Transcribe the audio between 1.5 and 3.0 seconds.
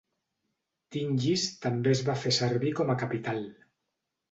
també es va fer servir com a